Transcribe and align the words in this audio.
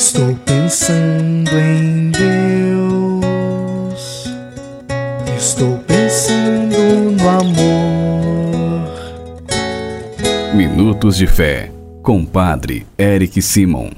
Estou 0.00 0.34
pensando 0.46 1.50
em 1.58 2.10
Deus. 2.10 2.24
Estou 5.36 5.76
pensando 5.80 6.78
no 7.18 7.28
amor. 7.28 8.88
Minutos 10.54 11.18
de 11.18 11.26
Fé, 11.26 11.70
com 12.02 12.24
Padre 12.24 12.86
Eric 12.96 13.42
Simon. 13.42 13.90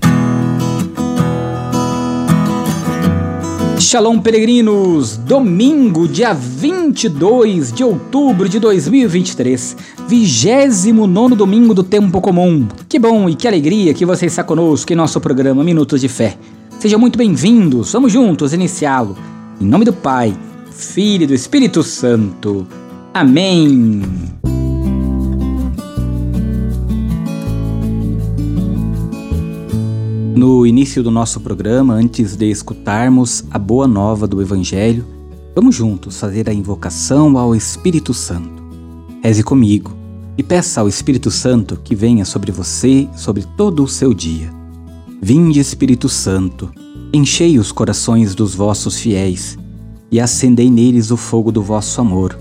Shalom, 3.92 4.20
peregrinos! 4.20 5.18
Domingo, 5.18 6.08
dia 6.08 6.32
22 6.32 7.70
de 7.70 7.84
outubro 7.84 8.48
de 8.48 8.58
2023, 8.58 9.76
29 10.08 11.34
domingo 11.34 11.74
do 11.74 11.84
Tempo 11.84 12.18
Comum. 12.18 12.66
Que 12.88 12.98
bom 12.98 13.28
e 13.28 13.34
que 13.34 13.46
alegria 13.46 13.92
que 13.92 14.06
você 14.06 14.24
está 14.24 14.42
conosco 14.42 14.90
em 14.90 14.96
nosso 14.96 15.20
programa 15.20 15.62
Minutos 15.62 16.00
de 16.00 16.08
Fé. 16.08 16.38
Sejam 16.80 16.98
muito 16.98 17.18
bem-vindos, 17.18 17.92
vamos 17.92 18.10
juntos 18.10 18.54
iniciá-lo. 18.54 19.14
Em 19.60 19.66
nome 19.66 19.84
do 19.84 19.92
Pai, 19.92 20.34
Filho 20.70 21.24
e 21.24 21.26
do 21.26 21.34
Espírito 21.34 21.82
Santo. 21.82 22.66
Amém. 23.12 24.00
No 30.34 30.66
início 30.66 31.02
do 31.02 31.10
nosso 31.10 31.38
programa, 31.40 31.92
antes 31.92 32.36
de 32.36 32.50
escutarmos 32.50 33.44
a 33.50 33.58
boa 33.58 33.86
nova 33.86 34.26
do 34.26 34.40
Evangelho, 34.40 35.04
vamos 35.54 35.74
juntos 35.74 36.18
fazer 36.18 36.48
a 36.48 36.54
invocação 36.54 37.36
ao 37.36 37.54
Espírito 37.54 38.14
Santo. 38.14 38.62
Reze 39.22 39.42
comigo 39.42 39.92
e 40.38 40.42
peça 40.42 40.80
ao 40.80 40.88
Espírito 40.88 41.30
Santo 41.30 41.78
que 41.84 41.94
venha 41.94 42.24
sobre 42.24 42.50
você, 42.50 43.06
sobre 43.14 43.44
todo 43.58 43.84
o 43.84 43.88
seu 43.88 44.14
dia. 44.14 44.50
Vinde, 45.20 45.60
Espírito 45.60 46.08
Santo, 46.08 46.70
enchei 47.12 47.58
os 47.58 47.70
corações 47.70 48.34
dos 48.34 48.54
vossos 48.54 48.96
fiéis 48.98 49.58
e 50.10 50.18
acendei 50.18 50.70
neles 50.70 51.10
o 51.10 51.16
fogo 51.18 51.52
do 51.52 51.62
vosso 51.62 52.00
amor. 52.00 52.38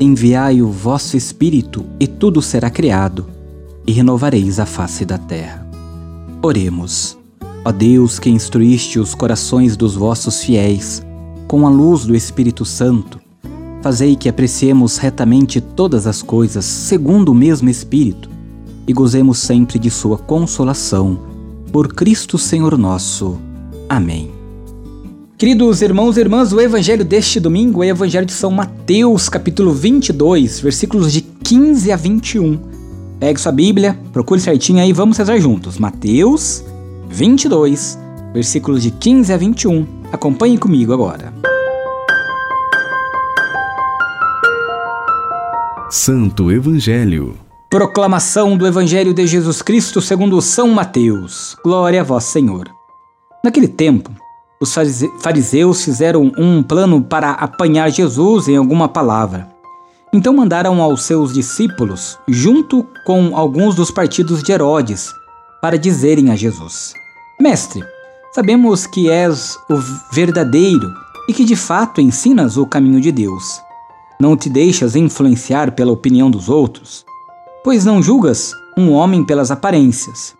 Enviai 0.00 0.62
o 0.62 0.70
vosso 0.70 1.14
Espírito 1.14 1.84
e 2.00 2.06
tudo 2.06 2.40
será 2.40 2.70
criado, 2.70 3.26
e 3.86 3.92
renovareis 3.92 4.58
a 4.58 4.64
face 4.64 5.04
da 5.04 5.18
terra. 5.18 5.68
Oremos. 6.40 7.17
Ó 7.64 7.72
Deus, 7.72 8.18
que 8.18 8.30
instruíste 8.30 8.98
os 8.98 9.14
corações 9.14 9.76
dos 9.76 9.94
vossos 9.94 10.42
fiéis 10.42 11.02
com 11.46 11.66
a 11.66 11.70
luz 11.70 12.04
do 12.04 12.14
Espírito 12.14 12.64
Santo, 12.64 13.18
fazei 13.82 14.14
que 14.14 14.28
apreciemos 14.28 14.98
retamente 14.98 15.60
todas 15.60 16.06
as 16.06 16.22
coisas 16.22 16.64
segundo 16.64 17.30
o 17.30 17.34
mesmo 17.34 17.68
Espírito 17.68 18.28
e 18.86 18.92
gozemos 18.92 19.38
sempre 19.38 19.78
de 19.78 19.90
Sua 19.90 20.18
consolação. 20.18 21.20
Por 21.72 21.92
Cristo 21.92 22.38
Senhor 22.38 22.78
nosso. 22.78 23.38
Amém. 23.88 24.30
Queridos 25.36 25.82
irmãos 25.82 26.16
e 26.16 26.20
irmãs, 26.20 26.52
o 26.52 26.60
evangelho 26.60 27.04
deste 27.04 27.38
domingo 27.38 27.84
é 27.84 27.88
o 27.88 27.90
evangelho 27.90 28.26
de 28.26 28.32
São 28.32 28.50
Mateus, 28.50 29.28
capítulo 29.28 29.72
22, 29.72 30.60
versículos 30.60 31.12
de 31.12 31.20
15 31.20 31.92
a 31.92 31.96
21. 31.96 32.58
Pegue 33.20 33.40
sua 33.40 33.52
Bíblia, 33.52 33.98
procure 34.12 34.40
certinho 34.40 34.80
aí, 34.80 34.92
vamos 34.92 35.16
rezar 35.16 35.38
juntos. 35.38 35.78
Mateus 35.78 36.64
22, 37.08 37.98
versículos 38.32 38.82
de 38.82 38.90
15 38.90 39.32
a 39.32 39.36
21. 39.36 39.86
Acompanhe 40.12 40.58
comigo 40.58 40.92
agora. 40.92 41.32
Santo 45.90 46.52
Evangelho. 46.52 47.34
Proclamação 47.70 48.56
do 48.56 48.66
Evangelho 48.66 49.12
de 49.12 49.26
Jesus 49.26 49.62
Cristo 49.62 50.00
segundo 50.00 50.40
São 50.40 50.68
Mateus. 50.68 51.56
Glória 51.64 52.02
a 52.02 52.04
vós, 52.04 52.24
Senhor. 52.24 52.68
Naquele 53.42 53.68
tempo, 53.68 54.10
os 54.60 54.74
fariseus 55.20 55.84
fizeram 55.84 56.32
um 56.36 56.62
plano 56.62 57.02
para 57.02 57.30
apanhar 57.30 57.90
Jesus 57.90 58.48
em 58.48 58.56
alguma 58.56 58.88
palavra. 58.88 59.48
Então 60.12 60.34
mandaram 60.34 60.80
aos 60.82 61.02
seus 61.02 61.34
discípulos, 61.34 62.18
junto 62.26 62.86
com 63.04 63.36
alguns 63.36 63.74
dos 63.74 63.90
partidos 63.90 64.42
de 64.42 64.52
Herodes, 64.52 65.12
para 65.60 65.78
dizerem 65.78 66.30
a 66.30 66.36
Jesus: 66.36 66.92
Mestre, 67.40 67.84
sabemos 68.34 68.86
que 68.86 69.10
és 69.10 69.56
o 69.68 69.76
verdadeiro 70.12 70.92
e 71.28 71.32
que 71.32 71.44
de 71.44 71.56
fato 71.56 72.00
ensinas 72.00 72.56
o 72.56 72.66
caminho 72.66 73.00
de 73.00 73.12
Deus. 73.12 73.60
Não 74.20 74.36
te 74.36 74.48
deixas 74.48 74.96
influenciar 74.96 75.72
pela 75.72 75.92
opinião 75.92 76.30
dos 76.30 76.48
outros, 76.48 77.04
pois 77.62 77.84
não 77.84 78.02
julgas 78.02 78.52
um 78.76 78.90
homem 78.92 79.24
pelas 79.24 79.50
aparências. 79.50 80.34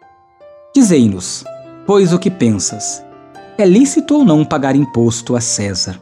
Dizei-nos, 0.75 1.45
pois 1.87 2.13
o 2.13 2.19
que 2.19 2.31
pensas? 2.31 3.03
É 3.57 3.65
lícito 3.65 4.15
ou 4.15 4.25
não 4.25 4.45
pagar 4.45 4.75
imposto 4.77 5.37
a 5.37 5.41
César? 5.41 6.01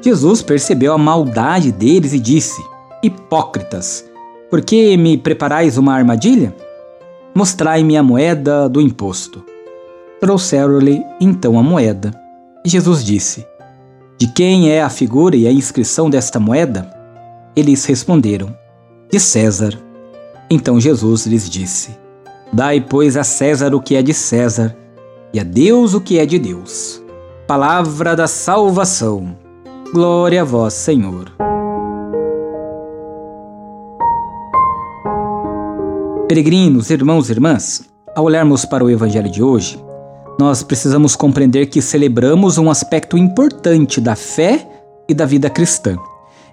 Jesus 0.00 0.42
percebeu 0.42 0.92
a 0.92 0.98
maldade 0.98 1.72
deles 1.72 2.12
e 2.12 2.18
disse: 2.18 2.62
Hipócritas, 3.02 4.04
por 4.50 4.60
que 4.62 4.96
me 4.96 5.16
preparais 5.16 5.78
uma 5.78 5.94
armadilha? 5.94 6.54
Mostrai-me 7.36 7.98
a 7.98 8.02
moeda 8.02 8.66
do 8.66 8.80
imposto. 8.80 9.44
Trouxeram-lhe 10.18 11.04
então 11.20 11.58
a 11.58 11.62
moeda. 11.62 12.10
E 12.64 12.68
Jesus 12.70 13.04
disse: 13.04 13.46
De 14.16 14.26
quem 14.26 14.70
é 14.70 14.80
a 14.80 14.88
figura 14.88 15.36
e 15.36 15.46
a 15.46 15.52
inscrição 15.52 16.08
desta 16.08 16.40
moeda? 16.40 16.90
Eles 17.54 17.84
responderam: 17.84 18.56
De 19.12 19.20
César. 19.20 19.78
Então 20.48 20.80
Jesus 20.80 21.26
lhes 21.26 21.50
disse: 21.50 21.90
Dai, 22.50 22.80
pois, 22.80 23.18
a 23.18 23.22
César 23.22 23.74
o 23.74 23.82
que 23.82 23.96
é 23.96 24.02
de 24.02 24.14
César, 24.14 24.74
e 25.30 25.38
a 25.38 25.42
Deus 25.42 25.92
o 25.92 26.00
que 26.00 26.18
é 26.18 26.24
de 26.24 26.38
Deus. 26.38 27.02
Palavra 27.46 28.16
da 28.16 28.26
salvação. 28.26 29.36
Glória 29.92 30.40
a 30.40 30.44
vós, 30.44 30.72
Senhor. 30.72 31.30
Peregrinos, 36.28 36.90
irmãos 36.90 37.28
e 37.28 37.32
irmãs, 37.32 37.88
ao 38.16 38.24
olharmos 38.24 38.64
para 38.64 38.84
o 38.84 38.90
Evangelho 38.90 39.30
de 39.30 39.40
hoje, 39.40 39.80
nós 40.40 40.60
precisamos 40.60 41.14
compreender 41.14 41.66
que 41.66 41.80
celebramos 41.80 42.58
um 42.58 42.68
aspecto 42.68 43.16
importante 43.16 44.00
da 44.00 44.16
fé 44.16 44.68
e 45.08 45.14
da 45.14 45.24
vida 45.24 45.48
cristã. 45.48 45.96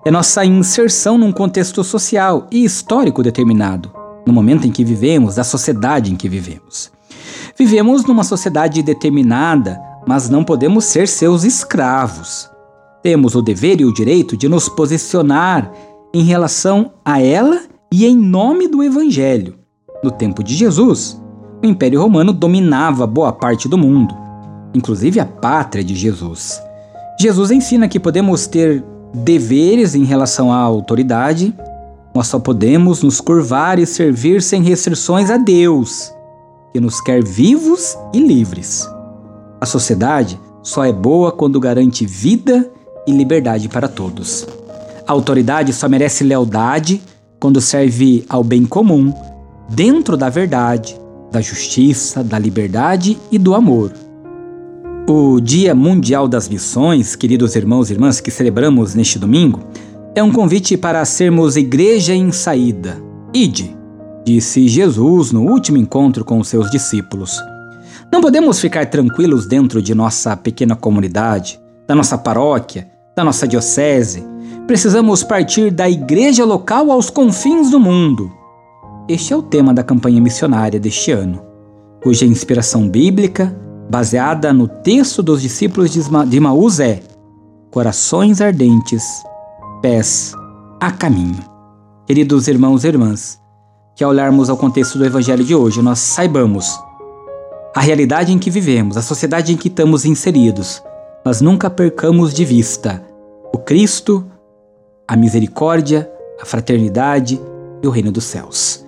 É 0.06 0.12
nossa 0.12 0.46
inserção 0.46 1.18
num 1.18 1.32
contexto 1.32 1.84
social 1.84 2.46
e 2.52 2.64
histórico 2.64 3.24
determinado, 3.24 3.92
no 4.28 4.32
momento 4.32 4.68
em 4.68 4.72
que 4.72 4.84
vivemos, 4.84 5.36
da 5.36 5.44
sociedade 5.44 6.14
em 6.14 6.16
que 6.16 6.30
vivemos. 6.30 6.92
Vivemos 7.58 8.06
numa 8.06 8.24
sociedade 8.24 8.84
determinada, 8.84 9.82
mas 10.08 10.30
não 10.30 10.44
podemos 10.44 10.86
ser 10.86 11.08
seus 11.08 11.44
escravos. 11.44 12.48
Temos 13.02 13.34
o 13.34 13.42
dever 13.42 13.82
e 13.82 13.86
o 13.86 13.94
direito 13.94 14.38
de 14.38 14.48
nos 14.48 14.70
posicionar 14.70 15.74
em 16.14 16.24
relação 16.24 16.94
a 17.04 17.20
ela 17.20 17.60
e 17.92 18.06
em 18.06 18.16
nome 18.16 18.68
do 18.68 18.84
Evangelho. 18.84 19.63
No 20.04 20.12
tempo 20.12 20.44
de 20.44 20.54
Jesus, 20.54 21.18
o 21.64 21.66
Império 21.66 22.02
Romano 22.02 22.34
dominava 22.34 23.08
boa 23.08 23.32
parte 23.32 23.70
do 23.70 23.78
mundo, 23.78 24.14
inclusive 24.74 25.18
a 25.18 25.26
pátria 25.26 25.82
de 25.82 25.96
Jesus. 25.96 26.62
Jesus 27.18 27.52
ensina 27.52 27.88
que 27.88 28.02
podemos 28.02 28.46
ter 28.46 28.84
deveres 29.14 29.96
em 29.96 30.04
relação 30.04 30.52
à 30.52 30.58
autoridade, 30.58 31.56
nós 32.14 32.28
só 32.28 32.38
podemos 32.38 33.02
nos 33.02 33.22
curvar 33.22 33.80
e 33.80 33.86
servir 33.86 34.42
sem 34.42 34.62
restrições 34.62 35.30
a 35.30 35.38
Deus, 35.38 36.14
que 36.74 36.82
nos 36.82 37.00
quer 37.00 37.24
vivos 37.24 37.98
e 38.14 38.20
livres. 38.20 38.86
A 39.62 39.66
sociedade 39.66 40.38
só 40.62 40.84
é 40.84 40.92
boa 40.92 41.32
quando 41.32 41.62
garante 41.62 42.06
vida 42.06 42.70
e 43.08 43.12
liberdade 43.14 43.70
para 43.70 43.88
todos. 43.88 44.46
A 45.08 45.14
autoridade 45.14 45.72
só 45.72 45.88
merece 45.88 46.26
lealdade 46.26 47.02
quando 47.40 47.62
serve 47.62 48.26
ao 48.28 48.44
bem 48.44 48.66
comum 48.66 49.14
dentro 49.70 50.16
da 50.18 50.30
verdade, 50.30 51.00
da 51.32 51.42
justiça, 51.42 52.24
da 52.24 52.38
liberdade 52.38 53.18
e 53.32 53.38
do 53.38 53.54
amor. 53.54 53.92
O 55.08 55.42
Dia 55.42 55.76
Mundial 55.76 56.28
das 56.28 56.48
Missões, 56.48 57.16
queridos 57.16 57.56
irmãos 57.56 57.90
e 57.90 57.94
irmãs, 57.94 58.22
que 58.22 58.32
celebramos 58.32 58.96
neste 58.96 59.20
domingo, 59.20 59.60
é 60.16 60.24
um 60.24 60.32
convite 60.32 60.78
para 60.78 61.04
sermos 61.04 61.58
igreja 61.58 62.14
em 62.14 62.32
saída. 62.32 62.98
Ide, 63.34 63.76
disse 64.24 64.68
Jesus 64.68 65.32
no 65.32 65.42
último 65.42 65.78
encontro 65.78 66.24
com 66.24 66.40
os 66.40 66.48
seus 66.48 66.70
discípulos. 66.70 67.38
Não 68.12 68.22
podemos 68.22 68.60
ficar 68.60 68.86
tranquilos 68.86 69.48
dentro 69.48 69.82
de 69.82 69.96
nossa 69.96 70.38
pequena 70.38 70.76
comunidade, 70.76 71.60
da 71.88 71.96
nossa 71.96 72.18
paróquia, 72.18 72.88
da 73.16 73.24
nossa 73.24 73.48
diocese. 73.48 74.24
Precisamos 74.68 75.24
partir 75.24 75.72
da 75.72 75.90
igreja 75.90 76.46
local 76.46 76.92
aos 76.92 77.10
confins 77.10 77.72
do 77.72 77.80
mundo. 77.80 78.32
Este 79.06 79.34
é 79.34 79.36
o 79.36 79.42
tema 79.42 79.74
da 79.74 79.84
campanha 79.84 80.22
missionária 80.22 80.80
deste 80.80 81.12
ano, 81.12 81.42
cuja 82.02 82.26
inspiração 82.26 82.88
bíblica, 82.88 83.54
baseada 83.90 84.54
no 84.54 84.66
texto 84.66 85.22
dos 85.22 85.42
discípulos 85.42 85.92
de 85.92 86.40
Maús, 86.40 86.80
é 86.80 87.02
Corações 87.70 88.40
ardentes, 88.40 89.04
pés 89.82 90.34
a 90.80 90.90
caminho. 90.90 91.44
Queridos 92.08 92.48
irmãos 92.48 92.86
e 92.86 92.88
irmãs, 92.88 93.42
que 93.94 94.06
ao 94.06 94.12
olharmos 94.12 94.50
ao 94.50 94.56
contexto 94.56 94.98
do 94.98 95.06
Evangelho 95.06 95.44
de 95.44 95.54
hoje, 95.54 95.82
nós 95.82 96.00
saibamos 96.00 96.80
a 97.76 97.82
realidade 97.82 98.32
em 98.32 98.40
que 98.40 98.50
vivemos, 98.50 98.96
a 98.96 99.02
sociedade 99.02 99.52
em 99.52 99.58
que 99.58 99.68
estamos 99.68 100.06
inseridos, 100.06 100.82
mas 101.26 101.42
nunca 101.42 101.70
percamos 101.70 102.34
de 102.34 102.46
vista 102.46 103.04
o 103.54 103.58
Cristo, 103.58 104.26
a 105.06 105.18
misericórdia, 105.18 106.10
a 106.42 106.46
fraternidade 106.46 107.42
e 107.82 107.88
o 107.88 107.92
reino 107.92 108.12
dos 108.12 108.24
céus. 108.24 108.83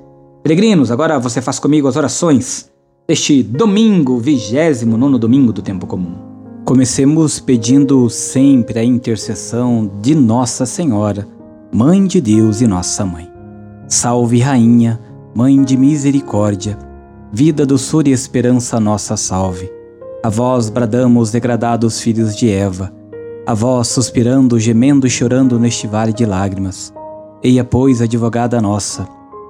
Peregrinos, 0.45 0.91
agora 0.91 1.17
você 1.17 1.41
faz 1.41 1.57
comigo 1.57 1.87
as 1.87 1.95
orações 1.95 2.69
deste 3.07 3.41
domingo, 3.41 4.19
vigésimo 4.19 4.95
nono 4.95 5.17
domingo 5.17 5.51
do 5.51 5.59
tempo 5.59 5.87
comum. 5.87 6.13
Comecemos 6.63 7.39
pedindo 7.39 8.07
sempre 8.11 8.77
a 8.77 8.83
intercessão 8.83 9.89
de 10.03 10.13
Nossa 10.13 10.67
Senhora, 10.67 11.27
Mãe 11.73 12.05
de 12.05 12.21
Deus 12.21 12.61
e 12.61 12.67
Nossa 12.67 13.03
Mãe. 13.03 13.27
Salve, 13.87 14.39
Rainha, 14.39 15.01
Mãe 15.33 15.63
de 15.63 15.75
Misericórdia, 15.75 16.77
vida, 17.33 17.65
doçura 17.65 18.09
e 18.09 18.11
esperança 18.11 18.79
nossa 18.79 19.17
salve. 19.17 19.67
A 20.23 20.29
vós 20.29 20.69
bradamos, 20.69 21.31
degradados 21.31 21.99
filhos 21.99 22.35
de 22.35 22.51
Eva, 22.51 22.93
a 23.47 23.55
vós 23.55 23.87
suspirando, 23.87 24.59
gemendo 24.59 25.07
e 25.07 25.09
chorando 25.09 25.59
neste 25.59 25.87
vale 25.87 26.13
de 26.13 26.23
lágrimas. 26.23 26.93
Eia, 27.41 27.63
pois, 27.63 27.99
advogada 27.99 28.61
nossa, 28.61 29.07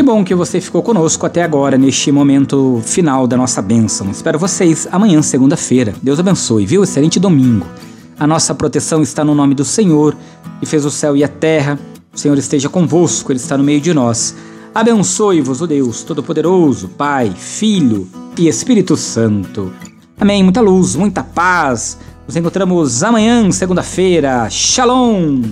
Que 0.00 0.04
bom 0.04 0.24
que 0.24 0.34
você 0.34 0.62
ficou 0.62 0.82
conosco 0.82 1.26
até 1.26 1.42
agora, 1.42 1.76
neste 1.76 2.10
momento 2.10 2.80
final 2.86 3.26
da 3.26 3.36
nossa 3.36 3.60
bênção. 3.60 4.10
Espero 4.10 4.38
vocês 4.38 4.88
amanhã, 4.90 5.20
segunda-feira. 5.20 5.92
Deus 6.02 6.18
abençoe, 6.18 6.64
viu? 6.64 6.82
Excelente 6.82 7.20
domingo. 7.20 7.66
A 8.18 8.26
nossa 8.26 8.54
proteção 8.54 9.02
está 9.02 9.22
no 9.22 9.34
nome 9.34 9.54
do 9.54 9.62
Senhor, 9.62 10.16
que 10.58 10.64
fez 10.64 10.86
o 10.86 10.90
céu 10.90 11.18
e 11.18 11.22
a 11.22 11.28
terra. 11.28 11.78
O 12.14 12.18
Senhor 12.18 12.38
esteja 12.38 12.66
convosco, 12.70 13.30
Ele 13.30 13.38
está 13.38 13.58
no 13.58 13.62
meio 13.62 13.78
de 13.78 13.92
nós. 13.92 14.34
Abençoe-vos 14.74 15.60
o 15.60 15.66
Deus 15.66 16.02
Todo-Poderoso, 16.02 16.88
Pai, 16.88 17.30
Filho 17.36 18.08
e 18.38 18.48
Espírito 18.48 18.96
Santo. 18.96 19.70
Amém. 20.18 20.42
Muita 20.42 20.62
luz, 20.62 20.96
muita 20.96 21.22
paz. 21.22 21.98
Nos 22.26 22.34
encontramos 22.34 23.02
amanhã, 23.02 23.52
segunda-feira. 23.52 24.48
Shalom! 24.48 25.42